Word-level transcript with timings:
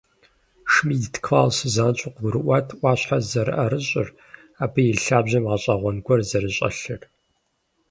Шмидт 0.71 1.15
Клаус 1.25 1.57
занщӀэу 1.73 2.13
къыгурыӀуат 2.15 2.67
Ӏуащхьэр 2.79 3.21
зэрыӀэрыщӀыр, 3.31 4.07
абы 4.63 4.81
и 4.91 4.93
лъабжьэм 5.03 5.43
гъэщӀэгъуэн 5.49 5.97
гуэр 6.05 6.21
зэрыщӀэлъыр. 6.29 7.01